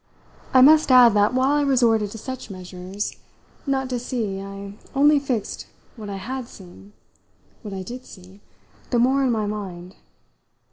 [0.51, 3.17] I must add that while I resorted to such measures
[3.67, 6.93] not to see I only fixed what I had seen,
[7.61, 8.41] what I did see,
[8.89, 9.97] the more in my mind.